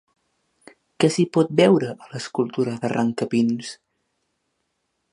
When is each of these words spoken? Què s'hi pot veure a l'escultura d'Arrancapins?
Què 1.03 1.09
s'hi 1.15 1.25
pot 1.37 1.53
veure 1.59 1.91
a 2.07 2.09
l'escultura 2.15 2.75
d'Arrancapins? 2.87 3.73